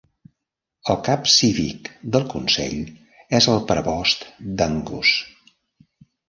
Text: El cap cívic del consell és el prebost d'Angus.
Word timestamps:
El 0.93 0.95
cap 1.07 1.27
cívic 1.33 1.91
del 2.15 2.25
consell 2.31 2.79
és 3.41 3.49
el 3.53 3.61
prebost 3.73 4.27
d'Angus. 4.63 5.13